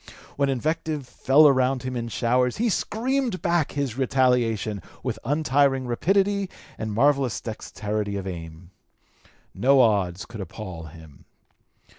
When 0.35 0.49
invective 0.49 1.07
fell 1.07 1.47
around 1.47 1.83
him 1.83 1.95
in 1.95 2.07
showers, 2.07 2.57
he 2.57 2.69
screamed 2.69 3.39
back 3.43 3.73
his 3.73 3.99
retaliation 3.99 4.81
with 5.03 5.19
untiring 5.23 5.85
rapidity 5.85 6.49
and 6.75 6.91
marvellous 6.91 7.39
dexterity 7.39 8.17
of 8.17 8.25
aim. 8.25 8.71
No 9.53 9.79
odds 9.79 10.25
could 10.25 10.41
appall 10.41 10.85
him. 10.85 11.25